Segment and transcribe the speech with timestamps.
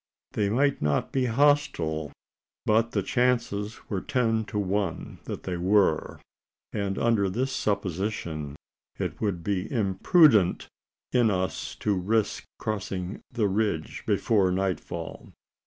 [0.31, 2.11] They might not be hostile;
[2.65, 6.19] but the chances were ten to one that they were;
[6.73, 8.55] and, under this supposition,
[8.97, 10.67] it would be imprudent
[11.13, 15.33] in us to risk crossing the ridge before nightfall.